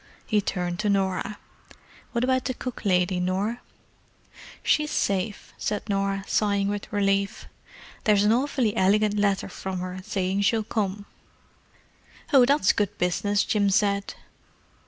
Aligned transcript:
He 0.25 0.41
turned 0.41 0.79
to 0.79 0.89
Norah. 0.89 1.37
"What 2.11 2.23
about 2.23 2.45
the 2.45 2.55
cook 2.55 2.85
lady, 2.85 3.19
Nor?" 3.19 3.59
"She's 4.63 4.89
safe," 4.89 5.53
said 5.59 5.87
Norah, 5.87 6.23
sighing 6.27 6.69
with 6.69 6.91
relief. 6.91 7.45
"There's 8.05 8.23
an 8.23 8.31
awfully 8.33 8.75
elegant 8.75 9.15
letter 9.19 9.47
from 9.47 9.77
her, 9.77 9.99
saying 10.03 10.41
she'll 10.41 10.63
come." 10.63 11.05
"Oh, 12.33 12.45
that's 12.47 12.73
good 12.73 12.97
business!" 12.97 13.43
Jim 13.43 13.69
said. 13.69 14.15